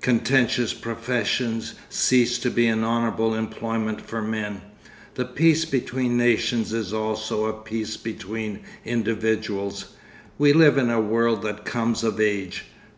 Contentious 0.00 0.72
professions 0.72 1.74
cease 1.90 2.38
to 2.38 2.50
be 2.50 2.66
an 2.66 2.82
honourable 2.82 3.34
employment 3.34 4.00
for 4.00 4.22
men. 4.22 4.62
The 5.16 5.26
peace 5.26 5.66
between 5.66 6.16
nations 6.16 6.72
is 6.72 6.94
also 6.94 7.44
a 7.44 7.52
peace 7.52 7.98
between 7.98 8.60
individuals. 8.86 9.88
We 10.38 10.54
live 10.54 10.78
in 10.78 10.88
a 10.88 10.98
world 10.98 11.42
that 11.42 11.66
comes 11.66 12.04
of 12.04 12.22
age. 12.22 12.64